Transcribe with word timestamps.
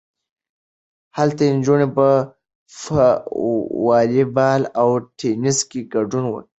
هلته 1.17 1.41
نجونې 1.57 1.87
په 1.95 2.07
والی 3.85 4.23
بال 4.35 4.61
او 4.81 4.89
ټینس 5.19 5.59
کې 5.69 5.79
ګډون 5.93 6.23
کوي. 6.33 6.41